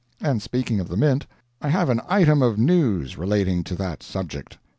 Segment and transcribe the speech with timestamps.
[0.19, 1.27] And speaking of the mint,
[1.61, 4.57] I have an item of news relating to that subject.